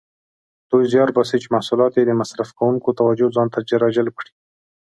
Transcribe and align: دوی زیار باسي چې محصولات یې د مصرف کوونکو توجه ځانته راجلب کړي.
دوی 0.69 0.85
زیار 0.93 1.09
باسي 1.15 1.37
چې 1.43 1.53
محصولات 1.55 1.93
یې 1.95 2.03
د 2.07 2.11
مصرف 2.21 2.49
کوونکو 2.57 2.97
توجه 2.99 3.27
ځانته 3.35 3.57
راجلب 3.83 4.13
کړي. 4.19 4.31